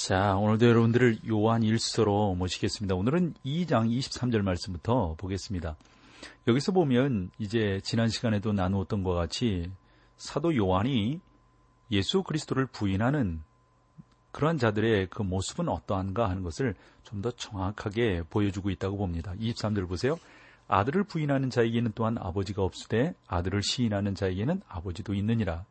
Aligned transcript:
자, 0.00 0.36
오늘도 0.36 0.64
여러분들을 0.64 1.28
요한 1.28 1.64
일서로 1.64 2.36
모시겠습니다. 2.36 2.94
오늘은 2.94 3.34
2장 3.44 3.90
23절 3.90 4.42
말씀부터 4.42 5.16
보겠습니다. 5.18 5.76
여기서 6.46 6.70
보면 6.70 7.32
이제 7.40 7.80
지난 7.82 8.08
시간에도 8.08 8.52
나누었던 8.52 9.02
것 9.02 9.14
같이 9.14 9.72
사도 10.16 10.54
요한이 10.54 11.18
예수 11.90 12.22
그리스도를 12.22 12.66
부인하는 12.66 13.42
그러한 14.30 14.58
자들의 14.58 15.08
그 15.10 15.22
모습은 15.22 15.68
어떠한가 15.68 16.30
하는 16.30 16.44
것을 16.44 16.76
좀 17.02 17.20
더 17.20 17.32
정확하게 17.32 18.22
보여주고 18.30 18.70
있다고 18.70 18.98
봅니다. 18.98 19.34
23절 19.40 19.88
보세요. 19.88 20.16
아들을 20.68 21.02
부인하는 21.04 21.50
자에게는 21.50 21.90
또한 21.96 22.16
아버지가 22.18 22.62
없으되 22.62 23.16
아들을 23.26 23.64
시인하는 23.64 24.14
자에게는 24.14 24.62
아버지도 24.68 25.14
있느니라. 25.14 25.64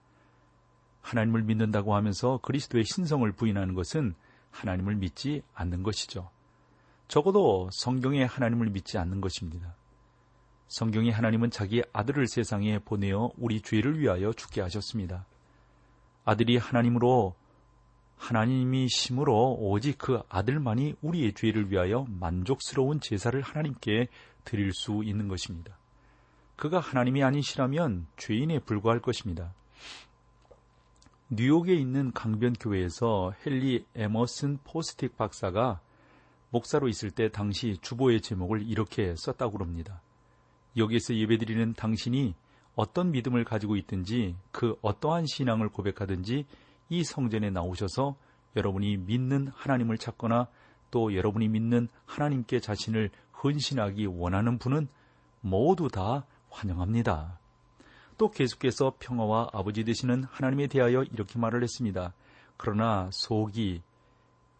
하나님을 1.07 1.43
믿는다고 1.43 1.95
하면서 1.95 2.39
그리스도의 2.43 2.83
신성을 2.83 3.29
부인하는 3.31 3.73
것은 3.73 4.13
하나님을 4.51 4.95
믿지 4.95 5.41
않는 5.53 5.83
것이죠. 5.83 6.29
적어도 7.07 7.69
성경에 7.71 8.23
하나님을 8.23 8.69
믿지 8.69 8.97
않는 8.97 9.21
것입니다. 9.21 9.73
성경의 10.67 11.11
하나님은 11.11 11.49
자기 11.49 11.81
아들을 11.93 12.27
세상에 12.27 12.79
보내어 12.79 13.31
우리 13.37 13.61
죄를 13.61 13.99
위하여 13.99 14.33
죽게 14.33 14.59
하셨습니다. 14.61 15.25
아들이 16.25 16.57
하나님으로 16.57 17.35
하나님이 18.17 18.89
심으로 18.89 19.55
오직 19.59 19.97
그 19.97 20.21
아들만이 20.27 20.95
우리의 21.01 21.33
죄를 21.33 21.71
위하여 21.71 22.05
만족스러운 22.09 22.99
제사를 22.99 23.39
하나님께 23.41 24.07
드릴 24.43 24.73
수 24.73 25.03
있는 25.05 25.29
것입니다. 25.29 25.77
그가 26.57 26.79
하나님이 26.79 27.23
아니시라면 27.23 28.07
죄인에 28.17 28.59
불과할 28.59 28.99
것입니다. 28.99 29.53
뉴욕에 31.29 31.73
있는 31.73 32.13
강변교회에서 32.13 33.33
헨리 33.45 33.85
에머슨 33.95 34.59
포스틱 34.63 35.17
박사가 35.17 35.81
목사로 36.51 36.87
있을 36.87 37.11
때 37.11 37.27
당시 37.29 37.77
주보의 37.81 38.21
제목을 38.21 38.65
이렇게 38.65 39.13
썼다고 39.17 39.57
합니다. 39.57 40.01
여기에서 40.77 41.13
예배드리는 41.13 41.73
당신이 41.73 42.33
어떤 42.75 43.11
믿음을 43.11 43.43
가지고 43.43 43.75
있든지 43.75 44.37
그 44.53 44.77
어떠한 44.81 45.25
신앙을 45.25 45.67
고백하든지 45.67 46.45
이 46.87 47.03
성전에 47.03 47.49
나오셔서 47.49 48.15
여러분이 48.55 48.95
믿는 48.95 49.49
하나님을 49.53 49.97
찾거나 49.97 50.47
또 50.91 51.13
여러분이 51.13 51.49
믿는 51.49 51.89
하나님께 52.05 52.61
자신을 52.61 53.09
헌신하기 53.43 54.05
원하는 54.05 54.57
분은 54.59 54.87
모두 55.41 55.89
다 55.89 56.25
환영합니다. 56.49 57.37
또 58.17 58.31
계속해서 58.31 58.95
평화와 58.99 59.49
아버지 59.53 59.83
되시는 59.83 60.23
하나님에 60.23 60.67
대하여 60.67 61.03
이렇게 61.03 61.37
말을 61.37 61.63
했습니다. 61.63 62.13
그러나 62.57 63.09
속이 63.11 63.81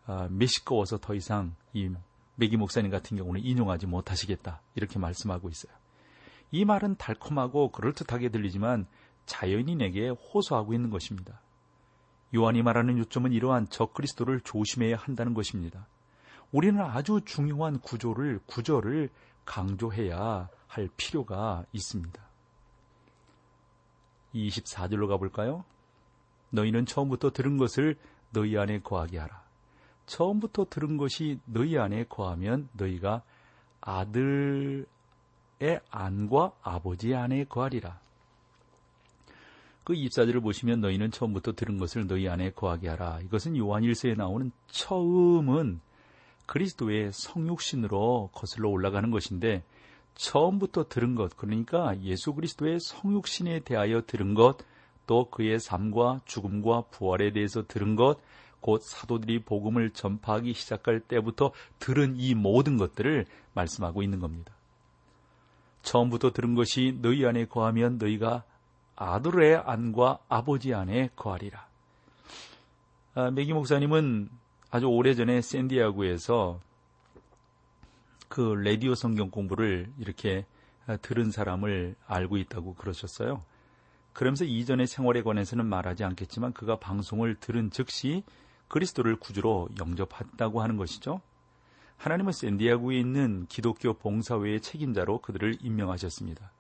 아, 0.06 0.28
메시꺼워서 0.30 1.00
더 1.00 1.16
이상 1.16 1.56
이 1.74 1.90
메기 2.36 2.56
목사님 2.56 2.92
같은 2.92 3.18
경우는 3.18 3.44
인용하지 3.44 3.88
못하시겠다. 3.88 4.62
이렇게 4.76 5.00
말씀하고 5.00 5.50
있어요. 5.50 5.74
이 6.52 6.64
말은 6.66 6.96
달콤하고 6.98 7.72
그럴듯하게 7.72 8.30
들리지만 8.30 8.86
자연인에게 9.26 10.10
호소하고 10.10 10.74
있는 10.74 10.90
것입니다. 10.90 11.42
요한이 12.36 12.62
말하는 12.62 12.98
요점은 13.00 13.34
이러한 13.34 13.70
적 13.70 13.94
그리스도를 13.94 14.42
조심해야 14.42 14.98
한다는 14.98 15.34
것입니다. 15.34 15.88
우리는 16.52 16.80
아주 16.82 17.22
중요한 17.26 17.80
구조를 17.80 18.40
구절을 18.46 19.10
강조해야 19.46 20.50
할 20.68 20.90
필요가 20.96 21.66
있습니다. 21.74 22.27
24절로 24.34 25.08
가볼까요? 25.08 25.64
너희는 26.50 26.86
처음부터 26.86 27.32
들은 27.32 27.58
것을 27.58 27.96
너희 28.32 28.58
안에 28.58 28.80
거하게 28.80 29.20
하라. 29.20 29.44
처음부터 30.06 30.68
들은 30.70 30.98
것이 30.98 31.40
너희 31.46 31.78
안에 31.78 32.06
거하면 32.06 32.70
너희가 32.74 33.24
아들의 33.82 34.86
안과 35.90 36.54
아버지 36.62 37.14
안에 37.14 37.46
거하리라. 37.46 38.00
그 39.84 39.94
24절을 39.94 40.42
보시면 40.42 40.82
너희는 40.82 41.12
처음부터 41.12 41.54
들은 41.54 41.78
것을 41.78 42.08
너희 42.08 42.28
안에 42.28 42.52
거하게 42.52 42.90
하라. 42.90 43.22
이것은 43.22 43.56
요한 43.56 43.84
1세에 43.84 44.18
나오는 44.18 44.52
처음은 44.68 45.80
그리스도의 46.46 47.12
성육신으로 47.14 48.32
거슬러 48.34 48.70
올라가는 48.70 49.10
것인데 49.12 49.64
처음부터 50.18 50.90
들은 50.90 51.16
것, 51.16 51.38
그러니까 51.38 52.00
예수 52.02 52.34
그리스도의 52.34 52.80
성육신에 52.80 53.62
대하여 53.62 54.02
들은 54.02 54.34
것, 54.34 54.58
또 55.06 55.30
그의 55.30 55.60
삶과 55.60 56.22
죽음과 56.26 56.86
부활에 56.92 57.32
대해서 57.32 57.64
들은 57.66 57.96
것, 57.96 58.18
곧 58.60 58.82
사도들이 58.82 59.44
복음을 59.44 59.92
전파하기 59.92 60.54
시작할 60.54 61.00
때부터 61.00 61.52
들은 61.80 62.16
이 62.18 62.34
모든 62.34 62.78
것들을 62.78 63.26
말씀하고 63.54 64.02
있는 64.02 64.20
겁니다. 64.20 64.54
처음부터 65.84 66.32
들은 66.32 66.56
것이 66.56 66.98
너희 67.02 67.26
안에 67.26 67.46
거하면 67.46 67.98
너희가 67.98 68.44
아들의 68.96 69.62
안과 69.66 70.18
아버지 70.28 70.74
안에 70.74 71.12
거하리라. 71.16 71.68
아, 73.14 73.32
메기 73.32 73.54
목사님은 73.54 74.30
아주 74.72 74.88
오래전에 74.88 75.42
샌디아고에서 75.42 76.60
그 78.28 78.42
라디오 78.42 78.96
성경 78.96 79.30
공부를 79.30 79.92
이렇게 79.98 80.46
아, 80.86 80.98
들은 80.98 81.32
사람을 81.32 81.96
알고 82.06 82.38
있다고 82.38 82.76
그러셨어요. 82.76 83.44
그러면서 84.14 84.46
이전의 84.46 84.88
생활에 84.88 85.22
관해서는 85.22 85.66
말하지 85.66 86.04
않겠지만 86.04 86.54
그가 86.54 86.80
방송을 86.80 87.36
들은 87.36 87.70
즉시 87.70 88.24
그리스도를 88.68 89.18
구주로 89.18 89.70
영접했다고 89.80 90.62
하는 90.62 90.78
것이죠. 90.78 91.22
하나님은 91.98 92.32
샌디아고에 92.32 92.98
있는 92.98 93.46
기독교 93.48 93.94
봉사회의 93.94 94.62
책임자로 94.62 95.20
그들을 95.20 95.58
임명하셨습니다. 95.62 96.52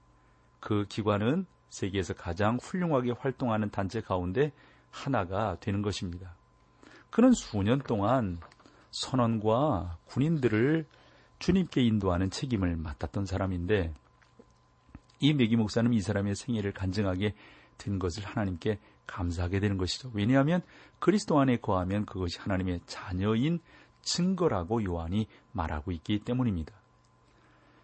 그 0.59 0.85
기관은 0.87 1.45
세계에서 1.69 2.13
가장 2.13 2.57
훌륭하게 2.61 3.11
활동하는 3.11 3.69
단체 3.69 4.01
가운데 4.01 4.51
하나가 4.89 5.57
되는 5.59 5.81
것입니다. 5.81 6.35
그는 7.09 7.31
수년 7.33 7.79
동안 7.79 8.39
선원과 8.91 9.97
군인들을 10.05 10.85
주님께 11.39 11.83
인도하는 11.83 12.29
책임을 12.29 12.75
맡았던 12.77 13.25
사람인데 13.25 13.93
이 15.19 15.33
메기 15.33 15.55
목사는 15.55 15.91
이 15.93 16.01
사람의 16.01 16.35
생애를 16.35 16.73
간증하게 16.73 17.33
된 17.77 17.99
것을 17.99 18.25
하나님께 18.25 18.79
감사하게 19.05 19.59
되는 19.59 19.77
것이죠. 19.77 20.11
왜냐하면 20.13 20.61
그리스도 20.99 21.39
안에 21.39 21.57
거하면 21.57 22.05
그것이 22.05 22.39
하나님의 22.39 22.81
자녀인 22.85 23.59
증거라고 24.01 24.83
요한이 24.83 25.27
말하고 25.51 25.91
있기 25.91 26.19
때문입니다. 26.19 26.73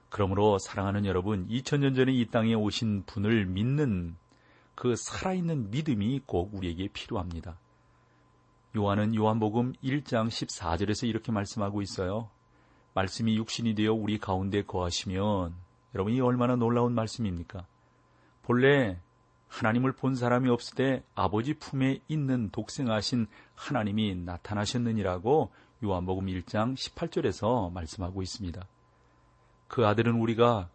그러므로 0.09 0.59
사랑하는 0.59 1.06
여러분, 1.06 1.47
2000년 1.47 1.96
전에 1.96 2.13
이 2.13 2.28
땅에 2.28 2.53
오신 2.53 3.03
분을 3.08 3.46
믿는 3.47 4.16
그 4.75 4.96
살아있는 4.96 5.72
믿음이 5.72 6.22
꼭 6.25 6.53
우리에게 6.53 6.90
필요합니다. 6.94 7.58
요한은 8.75 9.16
요한복음 9.16 9.74
1장 9.83 10.28
14절에서 10.28 11.07
이렇게 11.07 11.31
말씀하고 11.31 11.81
있어요. 11.81 12.30
말씀이 12.94 13.36
육신이 13.38 13.75
되어 13.75 13.94
우리 13.94 14.18
가운데 14.18 14.63
거하시면 14.63 15.54
여러분 15.95 16.13
이 16.13 16.22
얼마나 16.22 16.56
놀라운 16.56 16.94
말씀입니까? 16.94 17.66
본래 18.44 19.00
하나님을 19.48 19.92
본 19.92 20.16
사람이 20.16 20.50
없을 20.50 20.75
때 20.75 21.04
아버지 21.13 21.54
품에 21.54 22.00
있는 22.07 22.50
독생하신 22.50 23.28
하나님이 23.56 24.16
나타나셨느니라고 24.16 25.51
요한복음 25.84 26.25
1장 26.25 26.75
18절에서 26.75 27.72
말씀하고 27.72 28.22
있습니다. 28.22 28.66
그 29.68 29.86
아들은 29.86 30.16
우리가 30.16 30.69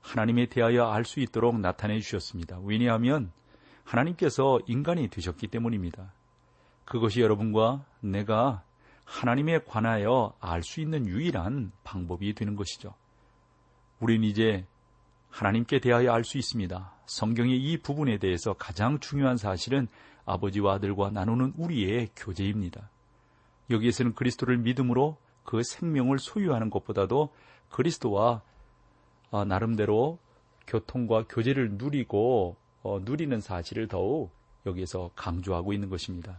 하나님에 0.00 0.46
대하여 0.46 0.90
알 0.90 1.04
수 1.04 1.20
있도록 1.20 1.58
나타내 1.60 1.98
주셨습니다. 2.00 2.58
왜냐하면 2.62 3.32
하나님께서 3.84 4.60
인간이 4.66 5.08
되셨기 5.08 5.48
때문입니다. 5.48 6.12
그것이 6.84 7.20
여러분과 7.20 7.84
내가 8.00 8.62
하나님에 9.04 9.60
관하여 9.60 10.34
알 10.40 10.62
수 10.62 10.80
있는 10.80 11.06
유일한 11.06 11.72
방법이 11.84 12.34
되는 12.34 12.56
것이죠. 12.56 12.94
우리는 14.00 14.26
이제 14.26 14.66
하나님께 15.30 15.80
대하여 15.80 16.12
알 16.12 16.24
수 16.24 16.38
있습니다. 16.38 16.92
성경의 17.06 17.56
이 17.58 17.78
부분에 17.78 18.18
대해서 18.18 18.54
가장 18.54 18.98
중요한 19.00 19.36
사실은 19.36 19.88
아버지와 20.24 20.74
아들과 20.74 21.10
나누는 21.10 21.54
우리의 21.56 22.10
교제입니다. 22.16 22.88
여기에서는 23.70 24.14
그리스도를 24.14 24.58
믿음으로 24.58 25.16
그 25.42 25.62
생명을 25.62 26.18
소유하는 26.18 26.70
것보다도 26.70 27.30
그리스도와 27.70 28.42
어, 29.30 29.44
나름대로 29.44 30.18
교통과 30.66 31.24
교제를 31.28 31.72
누리고 31.72 32.56
어, 32.82 33.00
누리는 33.02 33.40
사실을 33.40 33.88
더욱 33.88 34.30
여기에서 34.66 35.10
강조하고 35.14 35.72
있는 35.72 35.90
것입니다. 35.90 36.38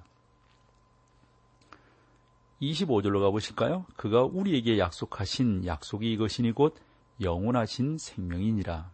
25절로 2.62 3.22
가보실까요? 3.22 3.86
그가 3.96 4.24
우리에게 4.24 4.80
약속하신 4.80 5.66
약속이 5.66 6.12
이것이니 6.14 6.54
곧 6.54 6.76
영원하신 7.22 7.98
생명이니라. 7.98 8.90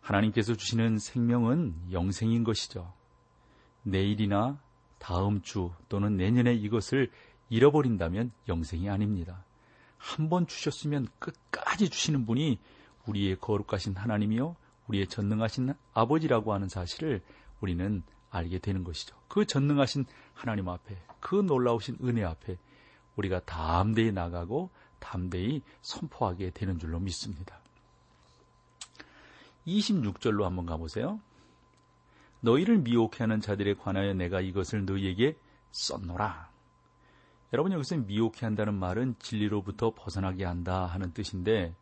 하나님께서 0.00 0.54
주시는 0.54 0.98
생명은 0.98 1.74
영생인 1.92 2.44
것이죠. 2.44 2.92
내일이나 3.82 4.58
다음 4.98 5.40
주 5.42 5.70
또는 5.88 6.16
내년에 6.16 6.54
이것을 6.54 7.10
잃어버린다면 7.48 8.32
영생이 8.48 8.88
아닙니다. 8.88 9.44
한 9.98 10.28
번 10.28 10.46
주셨으면 10.46 11.08
끝까지 11.18 11.88
주시는 11.88 12.26
분이 12.26 12.58
우리의 13.06 13.36
거룩하신 13.40 13.96
하나님이요, 13.96 14.56
우리의 14.88 15.06
전능하신 15.06 15.72
아버지라고 15.94 16.52
하는 16.52 16.68
사실을 16.68 17.22
우리는 17.60 18.02
알게 18.34 18.58
되는 18.58 18.84
것이죠. 18.84 19.16
그 19.28 19.46
전능하신 19.46 20.04
하나님 20.34 20.68
앞에, 20.68 20.96
그 21.20 21.36
놀라우신 21.36 21.98
은혜 22.02 22.24
앞에 22.24 22.58
우리가 23.16 23.40
담대히 23.40 24.12
나가고 24.12 24.70
담대히 24.98 25.62
선포하게 25.82 26.50
되는 26.50 26.78
줄로 26.78 26.98
믿습니다. 27.00 27.58
26절로 29.66 30.42
한번 30.42 30.66
가보세요. 30.66 31.20
너희를 32.40 32.78
미혹해 32.78 33.16
하는 33.20 33.40
자들에 33.40 33.74
관하여 33.74 34.12
내가 34.12 34.40
이것을 34.40 34.84
너희에게 34.84 35.38
썼노라. 35.72 36.50
여러분 37.52 37.72
여기서 37.72 37.96
미혹해 37.98 38.40
한다는 38.40 38.74
말은 38.74 39.14
진리로부터 39.18 39.94
벗어나게 39.94 40.44
한다 40.44 40.86
하는 40.86 41.12
뜻인데 41.12 41.74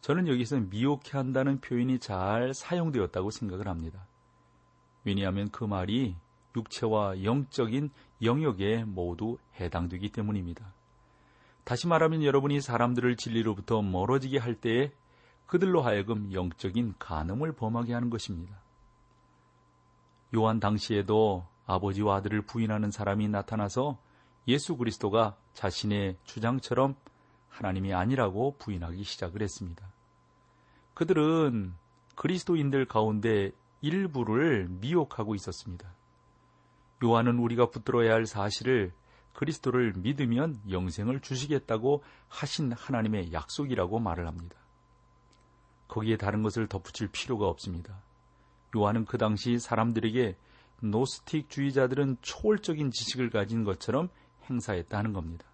저는 0.00 0.26
여기서 0.26 0.58
미혹해 0.58 1.10
한다는 1.12 1.60
표현이 1.60 2.00
잘 2.00 2.52
사용되었다고 2.54 3.30
생각을 3.30 3.68
합니다. 3.68 4.06
왜냐하면 5.04 5.50
그 5.50 5.64
말이 5.64 6.16
육체와 6.56 7.24
영적인 7.24 7.90
영역에 8.22 8.84
모두 8.84 9.38
해당되기 9.58 10.10
때문입니다. 10.10 10.72
다시 11.64 11.86
말하면 11.86 12.22
여러분이 12.24 12.60
사람들을 12.60 13.16
진리로부터 13.16 13.82
멀어지게 13.82 14.38
할 14.38 14.54
때에 14.54 14.92
그들로 15.46 15.82
하여금 15.82 16.32
영적인 16.32 16.94
간음을 16.98 17.52
범하게 17.52 17.94
하는 17.94 18.10
것입니다. 18.10 18.60
요한 20.34 20.60
당시에도 20.60 21.46
아버지와 21.66 22.16
아들을 22.16 22.42
부인하는 22.42 22.90
사람이 22.90 23.28
나타나서 23.28 23.98
예수 24.48 24.76
그리스도가 24.76 25.36
자신의 25.52 26.16
주장처럼 26.24 26.96
하나님이 27.48 27.92
아니라고 27.92 28.56
부인하기 28.58 29.04
시작을 29.04 29.42
했습니다. 29.42 29.86
그들은 30.94 31.74
그리스도인들 32.16 32.86
가운데 32.86 33.52
일부를 33.82 34.68
미혹하고 34.68 35.34
있었습니다. 35.34 35.92
요한은 37.04 37.38
우리가 37.38 37.70
붙들어야 37.70 38.12
할 38.14 38.26
사실을 38.26 38.92
그리스도를 39.34 39.94
믿으면 39.96 40.60
영생을 40.70 41.20
주시겠다고 41.20 42.02
하신 42.28 42.72
하나님의 42.72 43.32
약속이라고 43.32 43.98
말을 43.98 44.26
합니다. 44.26 44.56
거기에 45.88 46.16
다른 46.16 46.42
것을 46.42 46.68
덧붙일 46.68 47.08
필요가 47.08 47.46
없습니다. 47.48 48.02
요한은 48.76 49.04
그 49.04 49.18
당시 49.18 49.58
사람들에게 49.58 50.36
노스틱 50.80 51.50
주의자들은 51.50 52.16
초월적인 52.22 52.90
지식을 52.90 53.30
가진 53.30 53.64
것처럼 53.64 54.08
행사했다는 54.48 55.12
겁니다. 55.12 55.44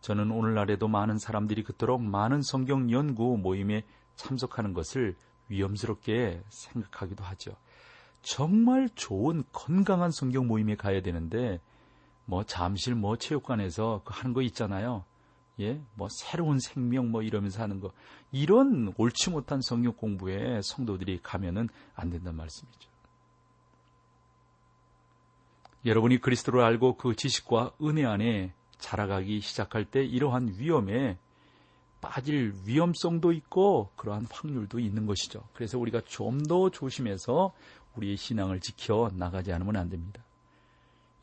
저는 0.00 0.30
오늘날에도 0.30 0.88
많은 0.88 1.18
사람들이 1.18 1.62
그토록 1.62 2.02
많은 2.02 2.42
성경 2.42 2.90
연구 2.90 3.38
모임에 3.38 3.84
참석하는 4.16 4.72
것을 4.74 5.16
위험스럽게 5.52 6.42
생각하기도 6.48 7.22
하죠. 7.24 7.52
정말 8.22 8.88
좋은 8.94 9.44
건강한 9.52 10.10
성경 10.10 10.46
모임에 10.46 10.76
가야 10.76 11.02
되는데 11.02 11.60
뭐 12.24 12.44
잠실 12.44 12.94
뭐 12.94 13.16
체육관에서 13.16 14.02
그 14.04 14.12
하는 14.14 14.32
거 14.32 14.42
있잖아요. 14.42 15.04
예, 15.60 15.80
뭐 15.94 16.08
새로운 16.10 16.58
생명 16.58 17.10
뭐 17.10 17.22
이러면서 17.22 17.62
하는 17.62 17.80
거 17.80 17.92
이런 18.30 18.94
옳지 18.96 19.30
못한 19.30 19.60
성경 19.60 19.92
공부에 19.92 20.60
성도들이 20.62 21.20
가면은 21.22 21.68
안 21.94 22.10
된다는 22.10 22.36
말씀이죠. 22.38 22.90
여러분이 25.84 26.18
그리스도를 26.18 26.62
알고 26.62 26.96
그 26.96 27.16
지식과 27.16 27.72
은혜 27.82 28.04
안에 28.04 28.54
자라가기 28.78 29.40
시작할 29.40 29.84
때 29.84 30.04
이러한 30.04 30.54
위험에 30.58 31.18
빠질 32.02 32.52
위험성도 32.66 33.32
있고 33.32 33.90
그러한 33.96 34.26
확률도 34.30 34.78
있는 34.78 35.06
것이죠. 35.06 35.48
그래서 35.54 35.78
우리가 35.78 36.02
좀 36.02 36.42
더 36.42 36.68
조심해서 36.68 37.54
우리의 37.96 38.16
신앙을 38.16 38.60
지켜 38.60 39.10
나가지 39.14 39.52
않으면 39.52 39.76
안 39.76 39.88
됩니다. 39.88 40.22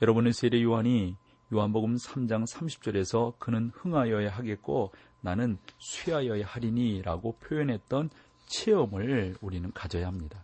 여러분은 0.02 0.32
세례 0.32 0.64
요한이 0.64 1.18
요한복음 1.54 1.96
3장 1.98 2.48
30절에서 2.50 3.38
그는 3.38 3.72
흥하여야 3.76 4.32
하겠고 4.32 4.92
나는 5.22 5.58
쇠하여야 5.80 6.46
하리니라고 6.46 7.34
표현했던 7.34 8.10
체험을 8.48 9.36
우리는 9.42 9.72
가져야 9.74 10.08
합니다. 10.08 10.44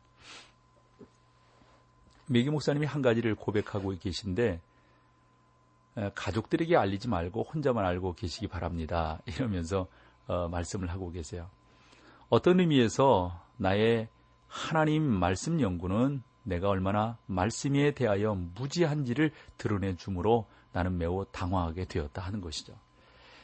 메기 2.28 2.50
목사님이 2.50 2.86
한 2.86 3.02
가지를 3.02 3.36
고백하고 3.36 3.96
계신데 3.98 4.60
가족들에게 6.16 6.76
알리지 6.76 7.08
말고 7.08 7.44
혼자만 7.44 7.86
알고 7.86 8.14
계시기 8.16 8.48
바랍니다. 8.48 9.22
이러면서 9.26 9.88
어, 10.28 10.48
말씀을 10.48 10.90
하고 10.90 11.12
계세요. 11.12 11.50
어떤 12.30 12.60
의미에서 12.60 13.40
나의 13.58 14.08
하나님 14.48 15.04
말씀 15.04 15.62
연구는 15.62 16.24
내가 16.44 16.70
얼마나 16.70 17.18
말씀에 17.26 17.92
대하여 17.92 18.36
무지한지를 18.36 19.32
드러내 19.58 19.96
주므로 19.96 20.48
나는 20.72 20.98
매우 20.98 21.26
당황하게 21.32 21.86
되었다 21.86 22.22
하는 22.22 22.42
것이죠. 22.42 22.74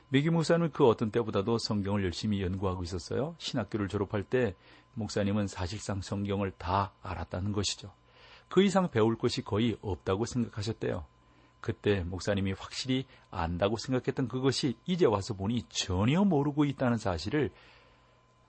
메기 0.09 0.29
목사는 0.29 0.69
그 0.71 0.85
어떤 0.87 1.09
때보다도 1.09 1.57
성경을 1.57 2.03
열심히 2.03 2.41
연구하고 2.41 2.83
있었어요. 2.83 3.35
신학교를 3.37 3.87
졸업할 3.87 4.23
때 4.23 4.55
목사님은 4.93 5.47
사실상 5.47 6.01
성경을 6.01 6.51
다 6.57 6.91
알았다는 7.01 7.53
것이죠. 7.53 7.91
그 8.49 8.61
이상 8.61 8.91
배울 8.91 9.17
것이 9.17 9.41
거의 9.41 9.77
없다고 9.81 10.25
생각하셨대요. 10.25 11.05
그때 11.61 12.01
목사님이 12.01 12.53
확실히 12.53 13.05
안다고 13.29 13.77
생각했던 13.77 14.27
그것이 14.27 14.77
이제 14.85 15.05
와서 15.05 15.33
보니 15.35 15.63
전혀 15.69 16.23
모르고 16.23 16.65
있다는 16.65 16.97
사실을 16.97 17.51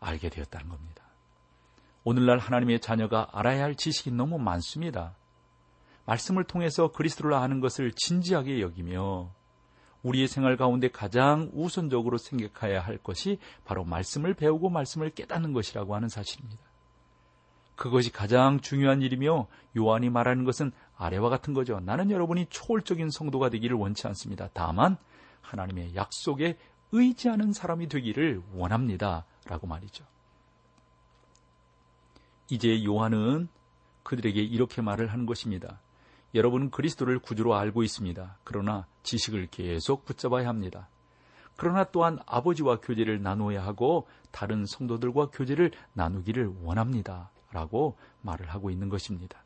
알게 0.00 0.30
되었다는 0.30 0.68
겁니다. 0.68 1.04
오늘날 2.04 2.38
하나님의 2.38 2.80
자녀가 2.80 3.28
알아야 3.32 3.62
할 3.62 3.76
지식이 3.76 4.10
너무 4.10 4.38
많습니다. 4.38 5.14
말씀을 6.06 6.44
통해서 6.44 6.90
그리스도를 6.90 7.34
아는 7.34 7.60
것을 7.60 7.92
진지하게 7.92 8.60
여기며 8.60 9.30
우리의 10.02 10.26
생활 10.26 10.56
가운데 10.56 10.88
가장 10.88 11.50
우선적으로 11.52 12.18
생각해야 12.18 12.80
할 12.80 12.98
것이 12.98 13.38
바로 13.64 13.84
말씀을 13.84 14.34
배우고 14.34 14.68
말씀을 14.68 15.10
깨닫는 15.10 15.52
것이라고 15.52 15.94
하는 15.94 16.08
사실입니다. 16.08 16.71
그것이 17.76 18.12
가장 18.12 18.60
중요한 18.60 19.02
일이며 19.02 19.46
요한이 19.76 20.10
말하는 20.10 20.44
것은 20.44 20.72
아래와 20.96 21.30
같은 21.30 21.54
거죠. 21.54 21.80
나는 21.80 22.10
여러분이 22.10 22.46
초월적인 22.50 23.10
성도가 23.10 23.48
되기를 23.50 23.76
원치 23.76 24.06
않습니다. 24.08 24.48
다만 24.52 24.96
하나님의 25.40 25.94
약속에 25.94 26.58
의지하는 26.92 27.52
사람이 27.52 27.88
되기를 27.88 28.42
원합니다. 28.54 29.24
라고 29.46 29.66
말이죠. 29.66 30.04
이제 32.50 32.84
요한은 32.84 33.48
그들에게 34.02 34.40
이렇게 34.40 34.82
말을 34.82 35.08
하는 35.10 35.26
것입니다. 35.26 35.80
여러분은 36.34 36.70
그리스도를 36.70 37.18
구주로 37.18 37.54
알고 37.54 37.82
있습니다. 37.82 38.38
그러나 38.44 38.86
지식을 39.02 39.48
계속 39.50 40.04
붙잡아야 40.04 40.48
합니다. 40.48 40.88
그러나 41.56 41.84
또한 41.84 42.18
아버지와 42.26 42.80
교제를 42.80 43.22
나누어야 43.22 43.64
하고 43.64 44.06
다른 44.30 44.64
성도들과 44.66 45.28
교제를 45.30 45.70
나누기를 45.92 46.52
원합니다. 46.62 47.30
라고 47.52 47.96
말을 48.22 48.48
하고 48.48 48.70
있는 48.70 48.88
것입니다. 48.88 49.42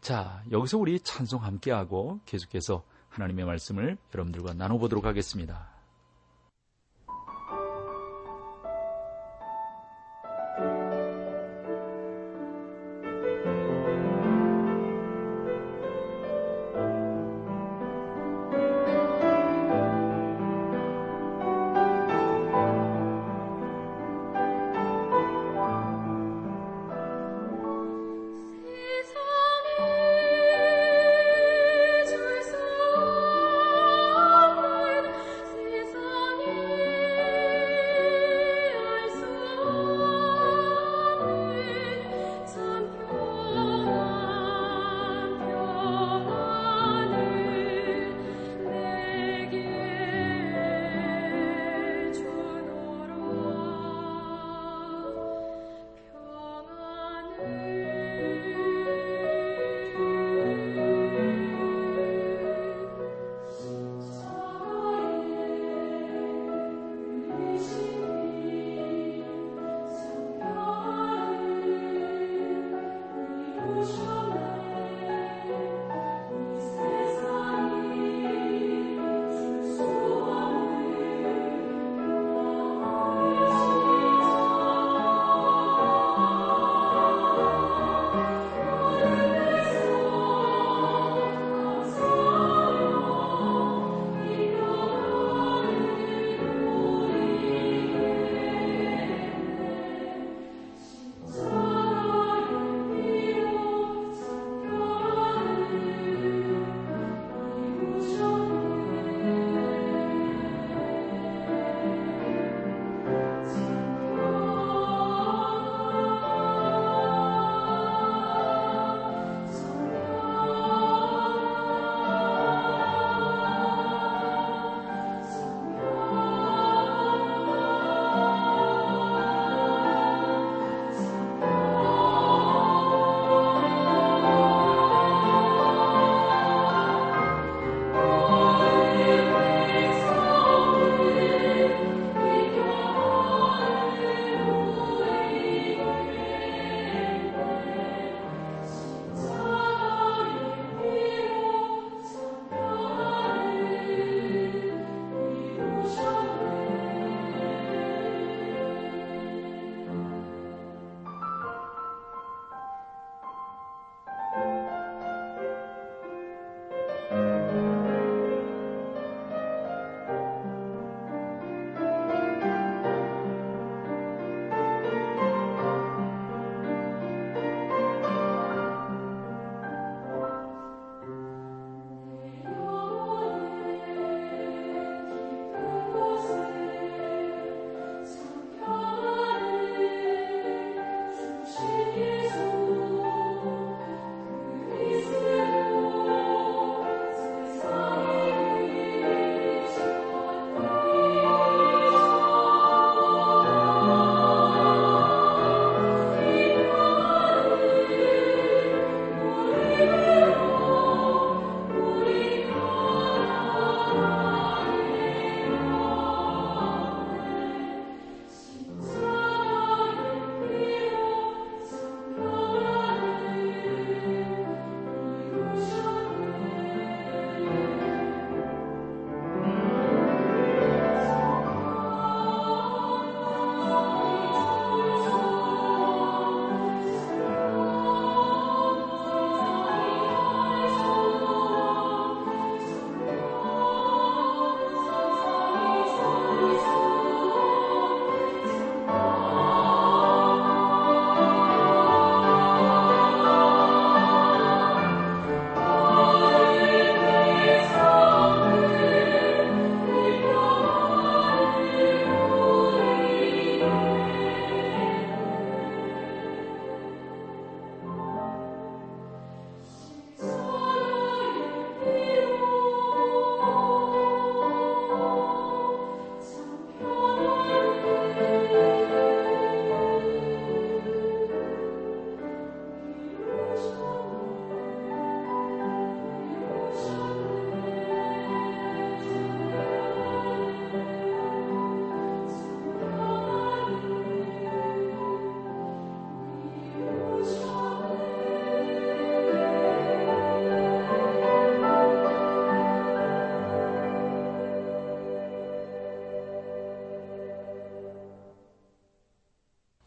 자, 0.00 0.42
여기서 0.50 0.78
우리 0.78 1.00
찬송 1.00 1.42
함께하고 1.42 2.20
계속해서 2.26 2.84
하나님의 3.08 3.44
말씀을 3.44 3.96
여러분들과 4.14 4.54
나눠보도록 4.54 5.04
하겠습니다. 5.04 5.75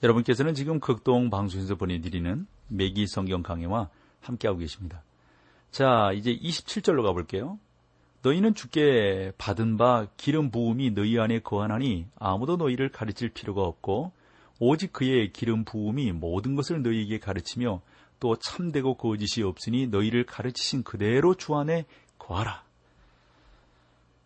여러분께서는 0.01 0.53
지금 0.53 0.79
극동 0.79 1.29
방송에서 1.29 1.75
보내드리는 1.75 2.47
매기 2.69 3.05
성경 3.07 3.43
강해와 3.43 3.89
함께하고 4.21 4.59
계십니다. 4.59 5.03
자, 5.71 6.11
이제 6.13 6.35
27절로 6.35 7.03
가볼게요. 7.03 7.59
너희는 8.21 8.53
주께 8.53 9.31
받은 9.37 9.77
바 9.77 10.07
기름 10.17 10.51
부음이 10.51 10.91
너희 10.91 11.19
안에 11.19 11.39
거하나니 11.39 12.07
아무도 12.17 12.57
너희를 12.57 12.89
가르칠 12.89 13.29
필요가 13.29 13.63
없고 13.63 14.11
오직 14.59 14.91
그의 14.91 15.31
기름 15.31 15.63
부음이 15.63 16.11
모든 16.11 16.55
것을 16.55 16.81
너희에게 16.81 17.19
가르치며 17.19 17.81
또 18.19 18.35
참되고 18.35 18.95
거짓이 18.95 19.43
없으니 19.43 19.87
너희를 19.87 20.25
가르치신 20.25 20.83
그대로 20.83 21.33
주 21.35 21.55
안에 21.55 21.85
거하라. 22.17 22.63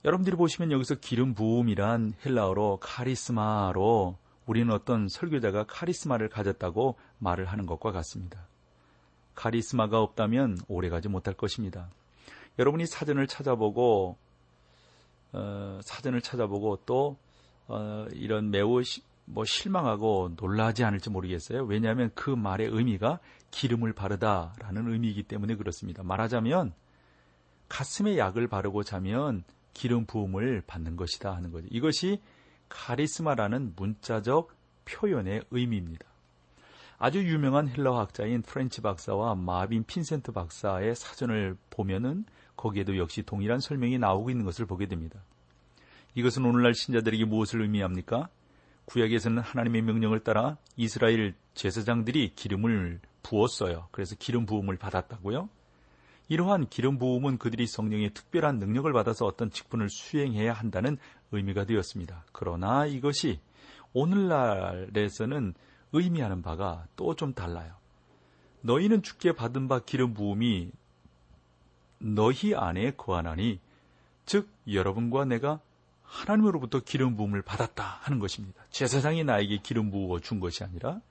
여러분들이 0.06 0.36
보시면 0.36 0.72
여기서 0.72 0.96
기름 0.96 1.34
부음이란 1.34 2.14
헬라어로 2.26 2.80
카리스마로 2.82 4.18
우리는 4.46 4.72
어떤 4.74 5.08
설교자가 5.08 5.66
카리스마를 5.68 6.30
가졌다고 6.30 6.98
말을 7.20 7.46
하는 7.46 7.66
것과 7.66 7.92
같습니다. 7.92 8.48
카리스마가 9.36 10.00
없다면 10.02 10.58
오래가지 10.68 11.10
못할 11.10 11.34
것입니다. 11.34 11.90
여러분이 12.60 12.86
사전을 12.86 13.28
찾아보고 13.28 14.18
어, 15.32 15.80
사전을 15.82 16.22
찾아보고 16.22 16.82
또 16.86 17.18
어, 17.68 18.06
이런 18.12 18.52
매우 18.52 18.84
시, 18.84 19.02
뭐 19.26 19.46
실망하고 19.46 20.34
놀라지 20.36 20.84
않을지 20.84 21.10
모르겠어요. 21.10 21.64
왜냐하면 21.64 22.12
그 22.14 22.30
말의 22.30 22.68
의미가 22.68 23.20
기름을 23.52 23.94
바르다라는 23.94 24.92
의미이기 24.92 25.24
때문에 25.24 25.56
그렇습니다. 25.56 26.04
말하자면 26.04 26.74
가슴에 27.70 28.18
약을 28.18 28.48
바르고 28.48 28.84
자면 28.84 29.44
기름 29.74 30.06
부음을 30.06 30.62
받는 30.68 30.96
것이다 30.96 31.34
하는 31.36 31.52
거죠. 31.52 31.68
이것이 31.72 32.22
카리스마라는 32.74 33.74
문자적 33.76 34.52
표현의 34.86 35.44
의미입니다. 35.52 36.06
아주 36.98 37.20
유명한 37.24 37.68
헬라어 37.68 38.00
학자인 38.00 38.42
트렌치 38.42 38.82
박사와 38.82 39.36
마빈 39.36 39.84
빈센트 39.84 40.32
박사의 40.32 40.96
사전을 40.96 41.56
보면은 41.70 42.26
거기에도 42.56 42.98
역시 42.98 43.24
동일한 43.24 43.60
설명이 43.60 44.00
나오고 44.00 44.30
있는 44.30 44.44
것을 44.46 44.66
보게 44.66 44.88
됩니다. 44.88 45.20
이것은 46.16 46.46
오늘날 46.46 46.74
신자들에게 46.74 47.26
무엇을 47.26 47.62
의미합니까? 47.62 48.30
구약에서는 48.86 49.42
하나님의 49.42 49.82
명령을 49.84 50.22
따라 50.22 50.58
이스라엘 50.76 51.36
제사장들이 51.54 52.34
기름을 52.36 53.00
부었어요. 53.22 53.88
그래서 53.92 54.16
기름 54.18 54.46
부음을 54.46 54.78
받았다고요. 54.78 55.50
이러한 56.30 56.68
기름 56.70 56.98
부음은 56.98 57.38
그들이 57.38 57.68
성령의 57.68 58.12
특별한 58.14 58.58
능력을 58.58 58.92
받아서 58.94 59.26
어떤 59.26 59.52
직분을 59.52 59.90
수행해야 59.90 60.54
한다는 60.54 60.98
의미가 61.34 61.66
되었습니다. 61.66 62.26
그러나 62.32 62.86
이것이 62.86 63.40
오늘날에서는 63.94 65.54
의미하는 65.92 66.42
바가 66.42 66.88
또 66.96 67.14
좀 67.16 67.34
달라요. 67.34 67.74
너희는 68.62 69.02
주께 69.04 69.34
받은 69.34 69.68
바 69.68 69.80
기름 69.80 70.14
부음이 70.14 70.72
너희 72.00 72.56
안에 72.56 72.92
거하나니 72.92 73.60
즉 74.26 74.50
여러분과 74.72 75.26
내가 75.26 75.60
하나님으로부터 76.04 76.80
기름 76.80 77.16
부음을 77.16 77.42
받았다 77.42 77.84
하는 78.02 78.20
것입니다. 78.20 78.64
제사장이 78.70 79.24
나에게 79.24 79.58
기름 79.64 79.92
부어 79.92 80.20
준 80.20 80.40
것이 80.40 80.64
아니라 80.64 81.02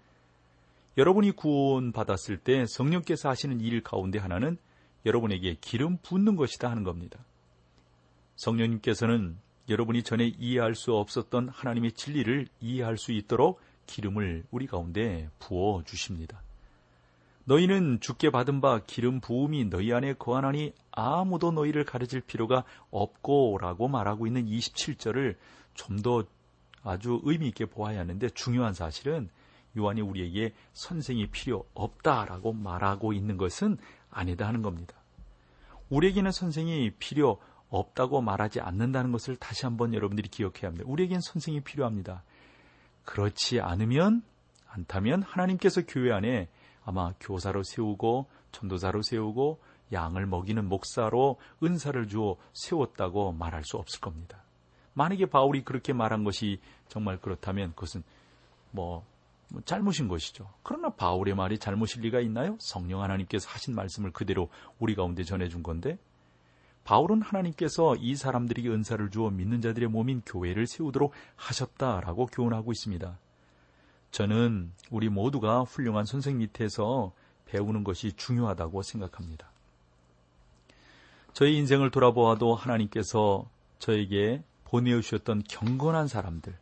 여러분이 0.96 1.32
구원 1.32 1.92
받았을 1.92 2.38
때 2.38 2.64
성령께서 2.66 3.28
하시는 3.28 3.60
일 3.60 3.82
가운데 3.82 4.18
하나는 4.18 4.58
여러분에게 5.04 5.56
기름 5.60 5.98
붓는 5.98 6.36
것이다 6.36 6.70
하는 6.70 6.84
겁니다. 6.84 7.18
성령님께서는 8.36 9.38
여러분이 9.68 10.02
전에 10.02 10.26
이해할 10.38 10.74
수 10.74 10.94
없었던 10.94 11.48
하나님의 11.48 11.92
진리를 11.92 12.48
이해할 12.60 12.98
수 12.98 13.12
있도록 13.12 13.60
기름을 13.86 14.44
우리 14.50 14.66
가운데 14.66 15.28
부어 15.38 15.82
주십니다. 15.84 16.42
너희는 17.44 18.00
죽게 18.00 18.30
받은 18.30 18.60
바 18.60 18.80
기름 18.86 19.20
부음이 19.20 19.64
너희 19.66 19.92
안에 19.92 20.14
거하나니 20.14 20.72
아무도 20.92 21.50
너희를 21.50 21.84
가르칠 21.84 22.20
필요가 22.20 22.64
없고라고 22.90 23.88
말하고 23.88 24.26
있는 24.26 24.46
27절을 24.46 25.36
좀 25.74 26.02
더 26.02 26.24
아주 26.84 27.20
의미 27.24 27.48
있게 27.48 27.66
보아야 27.66 28.00
하는데 28.00 28.28
중요한 28.30 28.74
사실은 28.74 29.30
요한이 29.78 30.00
우리에게 30.00 30.52
선생이 30.72 31.28
필요 31.28 31.64
없다라고 31.74 32.52
말하고 32.52 33.12
있는 33.12 33.36
것은 33.36 33.78
아니다 34.10 34.46
하는 34.46 34.62
겁니다. 34.62 34.94
우리에게는 35.88 36.32
선생이 36.32 36.90
필요 36.98 37.30
없다 37.30 37.51
고 37.72 38.20
말하지 38.20 38.60
않는다는 38.60 39.12
것을 39.12 39.36
다시 39.36 39.64
한번 39.64 39.94
여러분들이 39.94 40.28
기억해야 40.28 40.68
합니다. 40.68 40.84
우리에겐 40.86 41.20
선생이 41.20 41.62
필요합니다. 41.62 42.22
그렇지 43.04 43.60
않으면 43.60 44.22
않다면 44.68 45.22
하나님께서 45.22 45.82
교회 45.86 46.12
안에 46.12 46.48
아마 46.84 47.12
교사로 47.20 47.62
세우고 47.62 48.26
전도사로 48.52 49.02
세우고 49.02 49.60
양을 49.92 50.26
먹이는 50.26 50.68
목사로 50.68 51.38
은사를 51.62 52.08
주어 52.08 52.36
세웠다고 52.52 53.32
말할 53.32 53.64
수 53.64 53.76
없을 53.76 54.00
겁니다. 54.00 54.42
만약에 54.94 55.26
바울이 55.26 55.64
그렇게 55.64 55.92
말한 55.92 56.24
것이 56.24 56.60
정말 56.88 57.18
그렇다면 57.18 57.70
그것은 57.70 58.02
뭐, 58.70 59.04
뭐 59.48 59.62
잘못인 59.64 60.08
것이죠. 60.08 60.50
그러나 60.62 60.90
바울의 60.90 61.34
말이 61.34 61.58
잘못일 61.58 62.02
리가 62.02 62.20
있나요? 62.20 62.56
성령 62.60 63.02
하나님께서 63.02 63.48
하신 63.48 63.74
말씀을 63.74 64.12
그대로 64.12 64.50
우리 64.78 64.94
가운데 64.94 65.24
전해준 65.24 65.62
건데 65.62 65.98
바울은 66.84 67.22
하나님께서 67.22 67.94
이 67.96 68.16
사람들에게 68.16 68.68
은사를 68.68 69.10
주어 69.10 69.30
믿는 69.30 69.60
자들의 69.60 69.88
몸인 69.88 70.22
교회를 70.26 70.66
세우도록 70.66 71.12
하셨다라고 71.36 72.26
교훈하고 72.26 72.72
있습니다. 72.72 73.18
저는 74.10 74.72
우리 74.90 75.08
모두가 75.08 75.62
훌륭한 75.62 76.04
선생 76.04 76.38
밑에서 76.38 77.12
배우는 77.46 77.84
것이 77.84 78.12
중요하다고 78.12 78.82
생각합니다. 78.82 79.50
저희 81.32 81.56
인생을 81.56 81.90
돌아보아도 81.90 82.54
하나님께서 82.54 83.48
저에게 83.78 84.42
보내주셨던 84.64 85.44
경건한 85.48 86.08
사람들, 86.08 86.54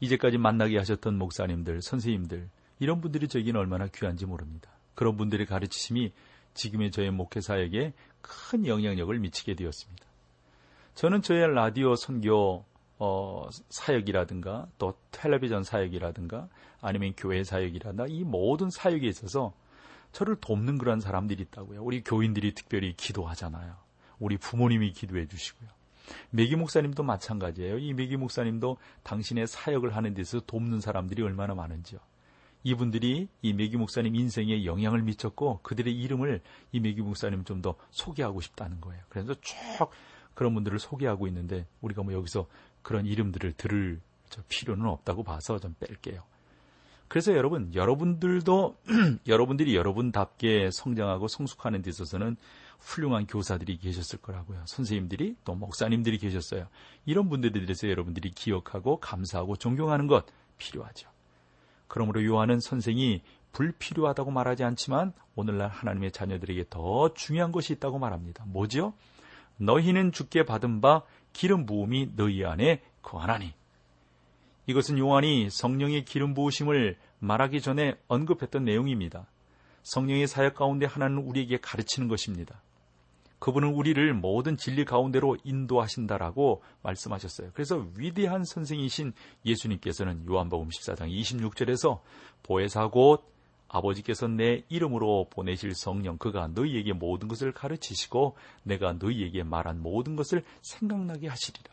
이제까지 0.00 0.38
만나게 0.38 0.78
하셨던 0.78 1.18
목사님들, 1.18 1.82
선생님들, 1.82 2.48
이런 2.78 3.00
분들이 3.00 3.28
저에게는 3.28 3.60
얼마나 3.60 3.86
귀한지 3.88 4.24
모릅니다. 4.24 4.70
그런 4.94 5.16
분들의 5.16 5.46
가르치심이 5.46 6.12
지금의 6.54 6.90
저의 6.90 7.10
목회 7.10 7.40
사역에 7.40 7.92
큰 8.20 8.66
영향력을 8.66 9.18
미치게 9.18 9.54
되었습니다. 9.54 10.06
저는 10.94 11.22
저의 11.22 11.52
라디오 11.54 11.94
선교 11.96 12.64
어, 12.98 13.48
사역이라든가 13.70 14.68
또 14.78 14.94
텔레비전 15.10 15.64
사역이라든가 15.64 16.48
아니면 16.82 17.14
교회 17.16 17.42
사역이라든가 17.42 18.06
이 18.08 18.24
모든 18.24 18.68
사역에 18.68 19.06
있어서 19.08 19.54
저를 20.12 20.36
돕는 20.36 20.78
그런 20.78 21.00
사람들이 21.00 21.42
있다고요. 21.44 21.82
우리 21.82 22.02
교인들이 22.02 22.54
특별히 22.54 22.94
기도하잖아요. 22.94 23.76
우리 24.18 24.36
부모님이 24.36 24.92
기도해 24.92 25.26
주시고요. 25.28 25.68
메기 26.30 26.56
목사님도 26.56 27.02
마찬가지예요. 27.02 27.78
이 27.78 27.94
메기 27.94 28.16
목사님도 28.16 28.76
당신의 29.02 29.46
사역을 29.46 29.96
하는 29.96 30.12
데서 30.12 30.40
돕는 30.40 30.80
사람들이 30.80 31.22
얼마나 31.22 31.54
많은지요. 31.54 32.00
이분들이 32.62 33.28
이 33.42 33.52
메기 33.52 33.76
목사님 33.76 34.14
인생에 34.16 34.64
영향을 34.64 35.02
미쳤고 35.02 35.60
그들의 35.62 35.98
이름을 35.98 36.40
이 36.72 36.80
메기 36.80 37.00
목사님 37.02 37.44
좀 37.44 37.60
더 37.62 37.74
소개하고 37.90 38.40
싶다는 38.40 38.80
거예요. 38.80 39.02
그래서 39.08 39.34
쭉 39.42 39.56
그런 40.34 40.54
분들을 40.54 40.78
소개하고 40.78 41.26
있는데 41.26 41.66
우리가 41.82 42.02
뭐 42.02 42.14
여기서 42.14 42.46
그런 42.82 43.04
이름들을 43.04 43.52
들을 43.52 44.00
필요는 44.48 44.86
없다고 44.86 45.22
봐서 45.22 45.58
좀 45.58 45.74
뺄게요. 45.80 46.22
그래서 47.08 47.34
여러분, 47.34 47.74
여러분들도 47.74 48.76
여러분들이 49.26 49.74
여러분답게 49.74 50.70
성장하고 50.70 51.28
성숙하는 51.28 51.82
데 51.82 51.90
있어서는 51.90 52.36
훌륭한 52.78 53.26
교사들이 53.26 53.78
계셨을 53.78 54.20
거라고요. 54.20 54.62
선생님들이 54.64 55.36
또 55.44 55.54
목사님들이 55.54 56.18
계셨어요. 56.18 56.68
이런 57.04 57.28
분들에 57.28 57.52
대해서 57.52 57.88
여러분들이 57.88 58.30
기억하고 58.30 59.00
감사하고 59.00 59.56
존경하는 59.56 60.06
것 60.06 60.24
필요하죠. 60.56 61.09
그러므로 61.90 62.24
요한은 62.24 62.60
선생이 62.60 63.20
불필요하다고 63.50 64.30
말하지 64.30 64.62
않지만 64.62 65.12
오늘날 65.34 65.68
하나님의 65.68 66.12
자녀들에게 66.12 66.66
더 66.70 67.12
중요한 67.14 67.50
것이 67.50 67.72
있다고 67.72 67.98
말합니다. 67.98 68.44
뭐죠? 68.46 68.94
너희는 69.56 70.12
죽게 70.12 70.44
받은 70.44 70.80
바 70.80 71.02
기름 71.32 71.66
부음이 71.66 72.12
너희 72.14 72.44
안에 72.44 72.80
거하나니. 73.02 73.52
이것은 74.66 74.98
요한이 74.98 75.50
성령의 75.50 76.04
기름 76.04 76.32
부으심을 76.32 76.96
말하기 77.18 77.60
전에 77.60 77.96
언급했던 78.06 78.64
내용입니다. 78.64 79.26
성령의 79.82 80.28
사역 80.28 80.54
가운데 80.54 80.86
하나는 80.86 81.18
우리에게 81.18 81.58
가르치는 81.60 82.06
것입니다. 82.06 82.62
그분은 83.40 83.72
우리를 83.72 84.14
모든 84.14 84.56
진리 84.56 84.84
가운데로 84.84 85.38
인도하신다라고 85.44 86.62
말씀하셨어요. 86.82 87.50
그래서 87.54 87.86
위대한 87.96 88.44
선생이신 88.44 89.12
예수님께서는 89.44 90.26
요한복음 90.28 90.68
14장 90.68 91.10
26절에서 91.10 92.00
보혜사 92.42 92.88
곧 92.88 93.24
아버지께서 93.68 94.28
내 94.28 94.64
이름으로 94.68 95.28
보내실 95.30 95.74
성령 95.74 96.18
그가 96.18 96.48
너희에게 96.48 96.92
모든 96.92 97.28
것을 97.28 97.52
가르치시고 97.52 98.36
내가 98.62 98.92
너희에게 98.92 99.42
말한 99.42 99.80
모든 99.80 100.16
것을 100.16 100.44
생각나게 100.62 101.28
하시리라. 101.28 101.70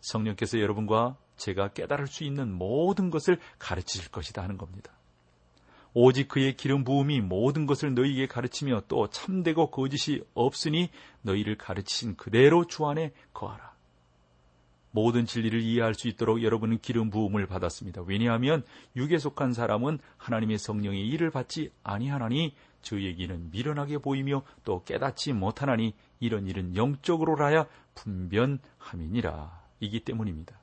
성령께서 0.00 0.58
여러분과 0.58 1.16
제가 1.36 1.68
깨달을 1.68 2.06
수 2.06 2.24
있는 2.24 2.52
모든 2.52 3.10
것을 3.10 3.38
가르치실 3.58 4.10
것이다 4.10 4.42
하는 4.42 4.56
겁니다. 4.56 4.95
오직 5.98 6.28
그의 6.28 6.58
기름 6.58 6.84
부음이 6.84 7.22
모든 7.22 7.64
것을 7.64 7.94
너희에게 7.94 8.26
가르치며 8.26 8.82
또 8.86 9.08
참되고 9.08 9.70
거짓이 9.70 10.20
없으니 10.34 10.90
너희를 11.22 11.56
가르치신 11.56 12.16
그대로 12.16 12.66
주 12.66 12.84
안에 12.84 13.12
거하라. 13.32 13.74
모든 14.90 15.24
진리를 15.24 15.58
이해할 15.58 15.94
수 15.94 16.06
있도록 16.08 16.42
여러분은 16.42 16.80
기름 16.80 17.08
부음을 17.08 17.46
받았습니다. 17.46 18.02
왜냐하면 18.02 18.62
육에 18.94 19.16
속한 19.16 19.54
사람은 19.54 19.98
하나님의 20.18 20.58
성령의 20.58 21.08
일을 21.08 21.30
받지 21.30 21.70
아니하나니 21.82 22.54
저에게는 22.82 23.50
미련하게 23.50 23.96
보이며 23.96 24.42
또 24.64 24.84
깨닫지 24.84 25.32
못하나니 25.32 25.94
이런 26.20 26.46
일은 26.46 26.76
영적으로라야 26.76 27.68
분변함이니라. 27.94 29.62
이기 29.80 30.00
때문입니다. 30.00 30.60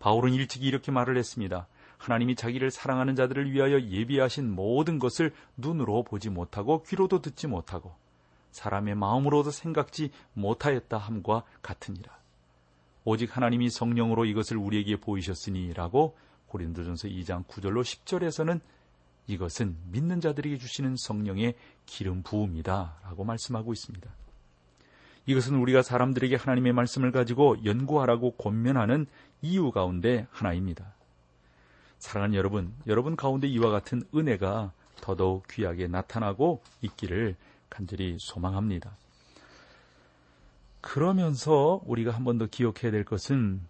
바울은 0.00 0.34
일찍이 0.34 0.66
이렇게 0.66 0.90
말을 0.90 1.16
했습니다. 1.16 1.68
하나님이 2.04 2.34
자기를 2.34 2.70
사랑하는 2.70 3.14
자들을 3.14 3.50
위하여 3.52 3.80
예비하신 3.80 4.50
모든 4.50 4.98
것을 4.98 5.32
눈으로 5.56 6.02
보지 6.02 6.28
못하고 6.28 6.82
귀로도 6.82 7.22
듣지 7.22 7.46
못하고 7.46 7.94
사람의 8.50 8.94
마음으로도 8.94 9.50
생각지 9.50 10.10
못하였다 10.34 10.96
함과 10.96 11.44
같으니라. 11.62 12.16
오직 13.04 13.36
하나님이 13.36 13.70
성령으로 13.70 14.26
이것을 14.26 14.58
우리에게 14.58 14.96
보이셨으니라고 14.96 16.16
고린도전서 16.48 17.08
2장 17.08 17.46
9절로 17.46 17.82
10절에서는 17.82 18.60
이것은 19.26 19.76
믿는 19.90 20.20
자들에게 20.20 20.58
주시는 20.58 20.96
성령의 20.96 21.54
기름 21.86 22.22
부음이다라고 22.22 23.24
말씀하고 23.24 23.72
있습니다. 23.72 24.10
이것은 25.26 25.56
우리가 25.56 25.80
사람들에게 25.80 26.36
하나님의 26.36 26.74
말씀을 26.74 27.12
가지고 27.12 27.56
연구하라고 27.64 28.32
권면하는 28.32 29.06
이유 29.40 29.70
가운데 29.70 30.26
하나입니다. 30.30 30.92
사랑하는 32.04 32.34
여러분, 32.34 32.74
여러분 32.86 33.16
가운데 33.16 33.48
이와 33.48 33.70
같은 33.70 34.02
은혜가 34.14 34.72
더더욱 35.00 35.48
귀하게 35.48 35.88
나타나고 35.88 36.62
있기를 36.82 37.34
간절히 37.70 38.18
소망합니다. 38.20 38.94
그러면서 40.82 41.80
우리가 41.86 42.10
한 42.10 42.24
번 42.24 42.36
더 42.36 42.44
기억해야 42.46 42.92
될 42.92 43.04
것은 43.06 43.62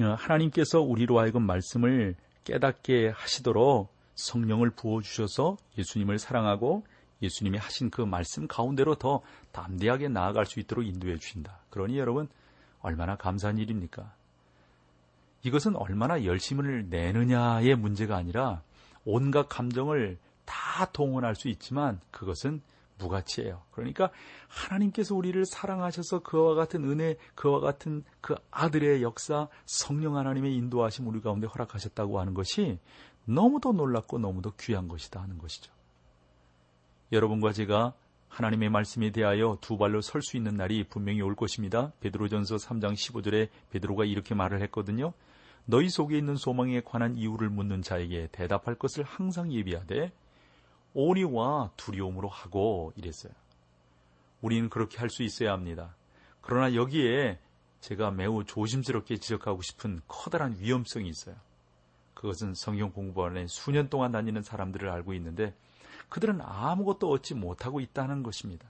어, 0.00 0.14
하나님께서 0.16 0.80
우리로 0.80 1.18
하여금 1.20 1.42
말씀을 1.42 2.16
깨닫게 2.44 3.10
하시도록 3.10 3.92
성령을 4.14 4.70
부어주셔서 4.70 5.58
예수님을 5.76 6.18
사랑하고 6.18 6.86
예수님이 7.20 7.58
하신 7.58 7.90
그 7.90 8.00
말씀 8.00 8.48
가운데로 8.48 8.94
더 8.94 9.20
담대하게 9.52 10.08
나아갈 10.08 10.46
수 10.46 10.58
있도록 10.58 10.86
인도해 10.86 11.18
주신다. 11.18 11.58
그러니 11.68 11.98
여러분, 11.98 12.28
얼마나 12.80 13.16
감사한 13.16 13.58
일입니까? 13.58 14.10
이것은 15.44 15.76
얼마나 15.76 16.24
열심을 16.24 16.88
내느냐의 16.88 17.76
문제가 17.76 18.16
아니라 18.16 18.62
온갖 19.04 19.48
감정을 19.48 20.18
다 20.44 20.86
동원할 20.92 21.34
수 21.36 21.48
있지만 21.48 22.00
그것은 22.10 22.62
무가치예요. 22.98 23.62
그러니까 23.70 24.10
하나님께서 24.48 25.14
우리를 25.14 25.44
사랑하셔서 25.44 26.20
그와 26.20 26.54
같은 26.54 26.84
은혜, 26.84 27.16
그와 27.34 27.60
같은 27.60 28.04
그 28.20 28.34
아들의 28.50 29.02
역사, 29.02 29.48
성령 29.66 30.16
하나님의 30.16 30.54
인도하심 30.54 31.06
우리 31.08 31.20
가운데 31.20 31.46
허락하셨다고 31.46 32.20
하는 32.20 32.34
것이 32.34 32.78
너무도 33.26 33.72
놀랍고 33.72 34.18
너무도 34.18 34.52
귀한 34.60 34.88
것이다 34.88 35.20
하는 35.20 35.38
것이죠. 35.38 35.72
여러분과 37.12 37.52
제가 37.52 37.94
하나님의 38.28 38.70
말씀에 38.70 39.10
대하여 39.10 39.58
두 39.60 39.76
발로 39.76 40.00
설 40.00 40.22
수 40.22 40.36
있는 40.36 40.56
날이 40.56 40.84
분명히 40.84 41.20
올 41.20 41.36
것입니다. 41.36 41.92
베드로전서 42.00 42.56
3장 42.56 42.94
15절에 42.94 43.48
베드로가 43.70 44.04
이렇게 44.04 44.34
말을 44.34 44.62
했거든요. 44.62 45.12
너희 45.66 45.88
속에 45.88 46.18
있는 46.18 46.36
소망에 46.36 46.80
관한 46.82 47.16
이유를 47.16 47.48
묻는 47.48 47.82
자에게 47.82 48.28
대답할 48.32 48.74
것을 48.74 49.02
항상 49.04 49.52
예비하되 49.52 50.12
오니와 50.92 51.70
두려움으로 51.76 52.28
하고 52.28 52.92
이랬어요. 52.96 53.32
우리는 54.42 54.68
그렇게 54.68 54.98
할 54.98 55.08
수 55.08 55.22
있어야 55.22 55.52
합니다. 55.52 55.96
그러나 56.40 56.74
여기에 56.74 57.38
제가 57.80 58.10
매우 58.10 58.44
조심스럽게 58.44 59.16
지적하고 59.16 59.62
싶은 59.62 60.00
커다란 60.06 60.56
위험성이 60.58 61.08
있어요. 61.08 61.34
그것은 62.14 62.54
성경 62.54 62.92
공부원에 62.92 63.46
수년 63.48 63.88
동안 63.88 64.12
다니는 64.12 64.42
사람들을 64.42 64.88
알고 64.88 65.14
있는데 65.14 65.54
그들은 66.08 66.40
아무것도 66.42 67.10
얻지 67.10 67.34
못하고 67.34 67.80
있다는 67.80 68.22
것입니다. 68.22 68.68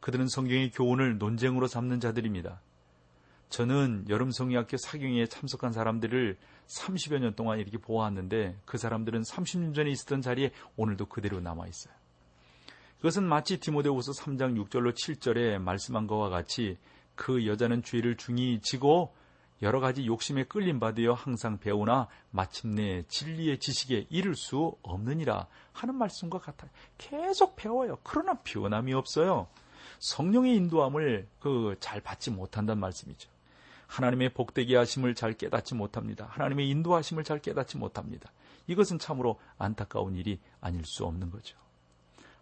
그들은 0.00 0.28
성경의 0.28 0.70
교훈을 0.70 1.18
논쟁으로 1.18 1.66
삼는 1.66 2.00
자들입니다. 2.00 2.60
저는 3.48 4.06
여름 4.08 4.30
성리학교 4.30 4.76
사경에 4.76 5.26
참석한 5.26 5.72
사람들을 5.72 6.36
30여 6.66 7.18
년 7.20 7.34
동안 7.34 7.58
이렇게 7.60 7.78
보아왔는데 7.78 8.56
그 8.64 8.76
사람들은 8.76 9.22
30년 9.22 9.74
전에 9.74 9.90
있었던 9.90 10.20
자리에 10.20 10.50
오늘도 10.76 11.06
그대로 11.06 11.40
남아 11.40 11.66
있어요. 11.66 11.94
그것은 12.96 13.24
마치 13.24 13.60
디모데후서 13.60 14.12
3장 14.12 14.56
6절로 14.68 14.92
7절에 14.92 15.58
말씀한 15.58 16.06
것과 16.06 16.28
같이 16.28 16.76
그 17.14 17.46
여자는 17.46 17.82
죄를 17.82 18.16
중히 18.16 18.60
지고 18.60 19.14
여러 19.62 19.80
가지 19.80 20.06
욕심에 20.06 20.44
끌림 20.44 20.80
받으여 20.80 21.12
항상 21.14 21.58
배우나 21.58 22.08
마침내 22.30 23.04
진리의 23.08 23.58
지식에 23.58 24.06
이를 24.10 24.34
수 24.34 24.76
없느니라 24.82 25.46
하는 25.72 25.94
말씀과 25.94 26.38
같아요. 26.40 26.70
계속 26.98 27.56
배워요. 27.56 27.96
그러나 28.02 28.34
변함이 28.44 28.92
없어요. 28.92 29.46
성령의 30.00 30.56
인도함을 30.56 31.28
그 31.40 31.74
잘 31.80 32.00
받지 32.00 32.30
못한다는 32.30 32.80
말씀이죠. 32.80 33.35
하나님의 33.86 34.34
복되게 34.34 34.76
하심을 34.76 35.14
잘 35.14 35.32
깨닫지 35.32 35.74
못합니다. 35.74 36.26
하나님의 36.30 36.68
인도하심을 36.70 37.24
잘 37.24 37.38
깨닫지 37.40 37.76
못합니다. 37.78 38.30
이것은 38.66 38.98
참으로 38.98 39.38
안타까운 39.58 40.16
일이 40.16 40.40
아닐 40.60 40.82
수 40.84 41.04
없는 41.04 41.30
거죠. 41.30 41.56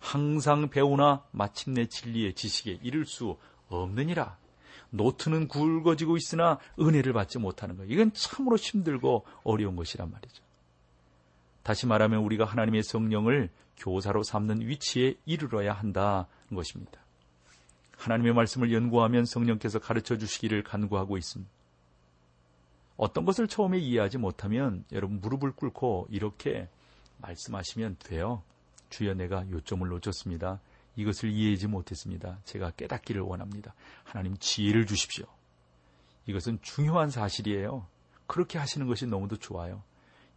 항상 0.00 0.68
배우나 0.68 1.24
마침내 1.30 1.86
진리의 1.86 2.34
지식에 2.34 2.78
이를 2.82 3.06
수 3.06 3.36
없느니라. 3.68 4.36
노트는 4.90 5.48
굵어지고 5.48 6.16
있으나 6.16 6.58
은혜를 6.78 7.12
받지 7.12 7.38
못하는 7.38 7.76
것. 7.76 7.84
이건 7.84 8.12
참으로 8.12 8.56
힘들고 8.56 9.26
어려운 9.42 9.76
것이란 9.76 10.10
말이죠. 10.10 10.42
다시 11.62 11.86
말하면 11.86 12.20
우리가 12.20 12.44
하나님의 12.44 12.82
성령을 12.82 13.50
교사로 13.76 14.22
삼는 14.22 14.60
위치에 14.68 15.16
이르러야 15.24 15.72
한다는 15.72 16.26
것입니다. 16.54 17.03
하나님의 17.96 18.34
말씀을 18.34 18.72
연구하면 18.72 19.24
성령께서 19.24 19.78
가르쳐 19.78 20.16
주시기를 20.16 20.62
간구하고 20.62 21.16
있습니다. 21.16 21.50
어떤 22.96 23.24
것을 23.24 23.48
처음에 23.48 23.78
이해하지 23.78 24.18
못하면 24.18 24.84
여러분 24.92 25.20
무릎을 25.20 25.52
꿇고 25.52 26.08
이렇게 26.10 26.68
말씀하시면 27.18 27.96
돼요. 27.98 28.42
주여 28.90 29.14
내가 29.14 29.48
요점을 29.50 29.86
놓쳤습니다. 29.88 30.60
이것을 30.96 31.30
이해하지 31.30 31.66
못했습니다. 31.66 32.38
제가 32.44 32.70
깨닫기를 32.72 33.22
원합니다. 33.22 33.74
하나님 34.04 34.36
지혜를 34.36 34.86
주십시오. 34.86 35.26
이것은 36.26 36.58
중요한 36.62 37.10
사실이에요. 37.10 37.86
그렇게 38.26 38.58
하시는 38.58 38.86
것이 38.86 39.06
너무도 39.06 39.36
좋아요. 39.36 39.82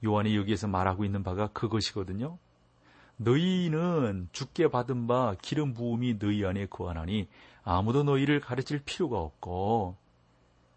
요한이 0.03 0.35
여기에서 0.35 0.67
말하고 0.67 1.05
있는 1.05 1.23
바가 1.23 1.47
그것이거든요. 1.49 2.37
너희는 3.17 4.30
죽게 4.32 4.69
받은 4.69 5.08
바 5.08 5.36
기름 5.41 5.73
부음이 5.73 6.19
너희 6.19 6.45
안에 6.45 6.67
거하나니 6.67 7.27
아무도 7.63 8.03
너희를 8.03 8.39
가르칠 8.39 8.82
필요가 8.84 9.19
없고 9.19 9.97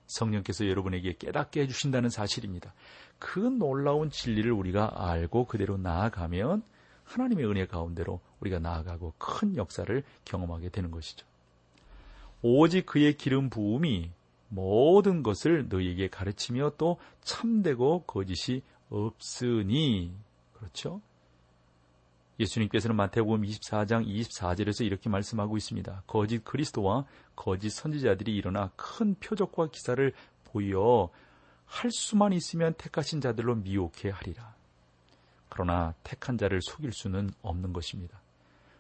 성령께서 0.06 0.66
여러분에게 0.66 1.14
깨닫게 1.18 1.62
해주신다는 1.62 2.10
사실입니다. 2.10 2.74
그 3.18 3.38
놀라운 3.38 4.10
진리를 4.10 4.50
우리가 4.50 5.10
알고 5.10 5.46
그대로 5.46 5.76
나아가면 5.76 6.62
하나님의 7.04 7.46
은혜 7.46 7.66
가운데로 7.66 8.20
우리가 8.40 8.58
나아가고 8.58 9.14
큰 9.18 9.56
역사를 9.56 10.02
경험하게 10.24 10.70
되는 10.70 10.90
것이죠. 10.90 11.26
오직 12.42 12.86
그의 12.86 13.16
기름 13.16 13.50
부음이 13.50 14.10
모든 14.48 15.22
것을 15.22 15.68
너희에게 15.68 16.08
가르치며 16.08 16.72
또 16.78 16.98
참되고 17.22 18.04
거짓이 18.04 18.62
없으니 18.88 20.12
그렇죠? 20.54 21.00
예수님께서는 22.40 22.96
마태복음 22.96 23.42
24장 23.42 24.06
24절에서 24.06 24.84
이렇게 24.84 25.10
말씀하고 25.10 25.58
있습니다. 25.58 26.04
거짓 26.06 26.42
그리스도와 26.42 27.04
거짓 27.36 27.70
선지자들이 27.70 28.34
일어나 28.34 28.70
큰 28.76 29.14
표적과 29.14 29.68
기사를 29.68 30.12
보여 30.44 31.10
할 31.66 31.90
수만 31.92 32.32
있으면 32.32 32.74
택하신 32.78 33.20
자들로 33.20 33.56
미혹해 33.56 34.10
하리라. 34.10 34.54
그러나 35.50 35.94
택한 36.02 36.38
자를 36.38 36.60
속일 36.62 36.92
수는 36.92 37.30
없는 37.42 37.72
것입니다. 37.72 38.20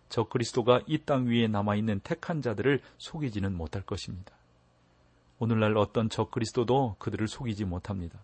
저 0.08 0.24
그리스도가 0.24 0.80
이 0.86 0.98
땅 1.04 1.26
위에 1.26 1.46
남아있는 1.46 2.00
택한 2.02 2.42
자들을 2.42 2.80
속이지는 2.98 3.54
못할 3.54 3.82
것입니다. 3.82 4.32
오늘날 5.38 5.76
어떤 5.76 6.08
저 6.08 6.24
그리스도도 6.24 6.96
그들을 6.98 7.28
속이지 7.28 7.64
못합니다. 7.64 8.18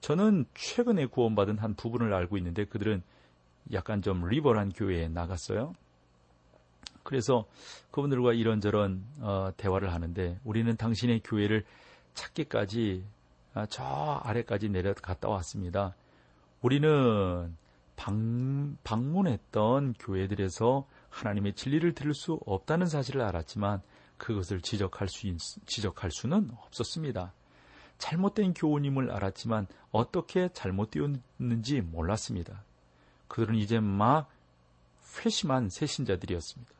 저는 0.00 0.46
최근에 0.54 1.06
구원받은 1.06 1.58
한 1.58 1.74
부분을 1.74 2.14
알고 2.14 2.36
있는데 2.38 2.64
그들은 2.64 3.02
약간 3.72 4.02
좀 4.02 4.26
리버란 4.28 4.72
교회에 4.72 5.08
나갔어요. 5.08 5.74
그래서 7.02 7.46
그분들과 7.90 8.34
이런저런 8.34 9.04
어, 9.20 9.50
대화를 9.56 9.92
하는데 9.92 10.38
우리는 10.44 10.76
당신의 10.76 11.22
교회를 11.24 11.64
찾기까지 12.14 13.04
아, 13.54 13.66
저 13.66 14.20
아래까지 14.22 14.68
내려갔다 14.68 15.28
왔습니다. 15.28 15.94
우리는 16.60 17.56
방, 17.96 18.76
방문했던 18.84 19.94
교회들에서 19.98 20.86
하나님의 21.08 21.54
진리를 21.54 21.94
들을 21.94 22.14
수 22.14 22.38
없다는 22.46 22.86
사실을 22.86 23.22
알았지만 23.22 23.80
그것을 24.18 24.60
지적할 24.60 25.08
수 25.08 25.34
지적할 25.66 26.10
수는 26.10 26.50
없었습니다. 26.66 27.32
잘못된 27.98 28.54
교우님을 28.54 29.10
알았지만 29.10 29.66
어떻게 29.90 30.48
잘못 30.52 30.90
되었는지 30.90 31.80
몰랐습니다. 31.80 32.64
그들은 33.28 33.54
이제 33.54 33.80
막 33.80 34.30
회심한 35.24 35.68
새신자들이었습니다. 35.68 36.72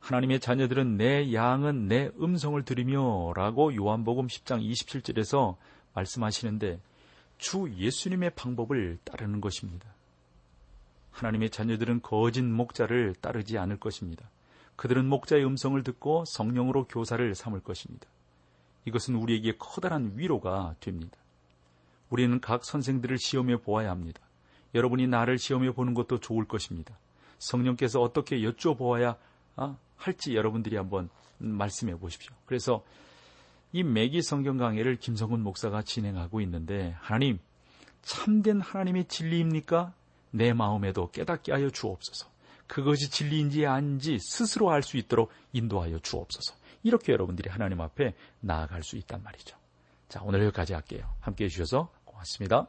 하나님의 0.00 0.40
자녀들은 0.40 0.96
내 0.96 1.32
양은 1.34 1.88
내 1.88 2.10
음성을 2.20 2.62
들으며 2.64 3.32
라고 3.34 3.74
요한복음 3.74 4.26
10장 4.26 4.62
27절에서 4.62 5.56
말씀하시는데 5.94 6.80
주 7.36 7.70
예수님의 7.76 8.30
방법을 8.30 8.98
따르는 9.04 9.40
것입니다. 9.40 9.86
하나님의 11.10 11.50
자녀들은 11.50 12.02
거짓 12.02 12.42
목자를 12.42 13.14
따르지 13.20 13.58
않을 13.58 13.78
것입니다. 13.78 14.30
그들은 14.76 15.06
목자의 15.06 15.44
음성을 15.44 15.82
듣고 15.82 16.24
성령으로 16.26 16.86
교사를 16.86 17.34
삼을 17.34 17.60
것입니다. 17.60 18.06
이것은 18.84 19.16
우리에게 19.16 19.56
커다란 19.58 20.12
위로가 20.14 20.76
됩니다. 20.80 21.18
우리는 22.10 22.40
각 22.40 22.64
선생들을 22.64 23.18
시험해 23.18 23.58
보아야 23.58 23.90
합니다. 23.90 24.20
여러분이 24.74 25.06
나를 25.06 25.38
시험해 25.38 25.72
보는 25.72 25.94
것도 25.94 26.20
좋을 26.20 26.46
것입니다. 26.46 26.96
성령께서 27.38 28.00
어떻게 28.00 28.38
여쭤보아야 28.40 29.16
아, 29.56 29.76
할지 29.96 30.34
여러분들이 30.34 30.76
한번 30.76 31.08
말씀해 31.38 31.96
보십시오. 31.98 32.34
그래서 32.46 32.84
이 33.72 33.82
매기 33.82 34.22
성경 34.22 34.56
강해를 34.56 34.96
김성근 34.96 35.42
목사가 35.42 35.82
진행하고 35.82 36.40
있는데 36.42 36.96
하나님 37.00 37.38
참된 38.02 38.60
하나님의 38.60 39.06
진리입니까? 39.06 39.92
내 40.30 40.52
마음에도 40.52 41.10
깨닫게 41.10 41.52
하여 41.52 41.70
주옵소서. 41.70 42.28
그것이 42.66 43.10
진리인지 43.10 43.66
아닌지 43.66 44.18
스스로 44.20 44.70
알 44.70 44.82
수 44.82 44.96
있도록 44.96 45.30
인도하여 45.52 45.98
주옵소서. 46.00 46.54
이렇게 46.82 47.12
여러분들이 47.12 47.50
하나님 47.50 47.80
앞에 47.80 48.14
나아갈 48.40 48.82
수 48.82 48.96
있단 48.96 49.22
말이죠. 49.22 49.56
자, 50.08 50.20
오늘 50.22 50.42
여기까지 50.44 50.74
할게요. 50.74 51.12
함께 51.20 51.44
해주셔서 51.44 51.90
고맙습니다. 52.04 52.68